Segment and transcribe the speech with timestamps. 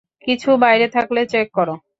[0.27, 1.73] কিছু বাইরে থাকলে চেক করো?